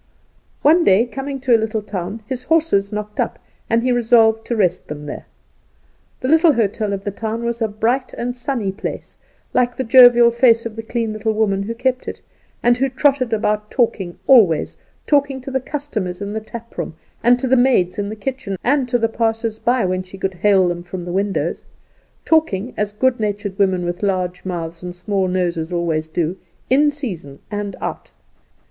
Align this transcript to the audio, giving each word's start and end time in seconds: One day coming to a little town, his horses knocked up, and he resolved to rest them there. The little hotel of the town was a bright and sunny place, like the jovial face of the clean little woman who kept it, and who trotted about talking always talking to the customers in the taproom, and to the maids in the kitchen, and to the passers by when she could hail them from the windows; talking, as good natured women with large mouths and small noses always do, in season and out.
One 0.63 0.83
day 0.83 1.05
coming 1.05 1.39
to 1.41 1.55
a 1.55 1.61
little 1.61 1.83
town, 1.83 2.23
his 2.25 2.41
horses 2.45 2.91
knocked 2.91 3.19
up, 3.19 3.37
and 3.69 3.83
he 3.83 3.91
resolved 3.91 4.47
to 4.47 4.55
rest 4.55 4.87
them 4.87 5.05
there. 5.05 5.27
The 6.21 6.27
little 6.27 6.53
hotel 6.53 6.91
of 6.91 7.03
the 7.03 7.11
town 7.11 7.43
was 7.45 7.61
a 7.61 7.67
bright 7.67 8.11
and 8.15 8.35
sunny 8.35 8.71
place, 8.71 9.17
like 9.53 9.77
the 9.77 9.83
jovial 9.83 10.31
face 10.31 10.65
of 10.65 10.75
the 10.75 10.81
clean 10.81 11.13
little 11.13 11.33
woman 11.33 11.61
who 11.61 11.75
kept 11.75 12.07
it, 12.07 12.19
and 12.63 12.77
who 12.77 12.89
trotted 12.89 13.31
about 13.31 13.69
talking 13.69 14.17
always 14.25 14.75
talking 15.05 15.39
to 15.41 15.51
the 15.51 15.59
customers 15.59 16.19
in 16.19 16.33
the 16.33 16.41
taproom, 16.41 16.95
and 17.23 17.37
to 17.37 17.47
the 17.47 17.55
maids 17.55 17.99
in 17.99 18.09
the 18.09 18.15
kitchen, 18.15 18.57
and 18.63 18.89
to 18.89 18.97
the 18.97 19.07
passers 19.07 19.59
by 19.59 19.85
when 19.85 20.01
she 20.01 20.17
could 20.17 20.33
hail 20.33 20.67
them 20.67 20.81
from 20.81 21.05
the 21.05 21.11
windows; 21.13 21.63
talking, 22.25 22.73
as 22.75 22.91
good 22.91 23.19
natured 23.19 23.59
women 23.59 23.85
with 23.85 24.01
large 24.01 24.43
mouths 24.45 24.81
and 24.81 24.95
small 24.95 25.27
noses 25.27 25.71
always 25.71 26.07
do, 26.07 26.37
in 26.71 26.89
season 26.89 27.37
and 27.51 27.75
out. 27.81 28.09